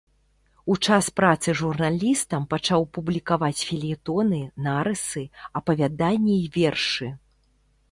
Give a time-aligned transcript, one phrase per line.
[0.75, 5.23] У час працы журналістам пачаў публікаваць фельетоны, нарысы,
[5.63, 7.15] апавяданні і вершы.